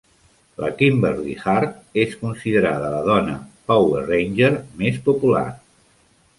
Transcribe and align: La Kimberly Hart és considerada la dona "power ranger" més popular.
La 0.61 0.69
Kimberly 0.79 1.35
Hart 1.43 1.75
és 2.05 2.15
considerada 2.23 2.89
la 2.95 3.03
dona 3.11 3.37
"power 3.73 4.03
ranger" 4.09 4.53
més 4.83 5.01
popular. 5.11 5.49